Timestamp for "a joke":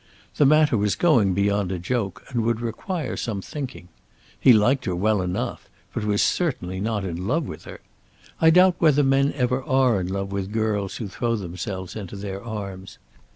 1.71-2.23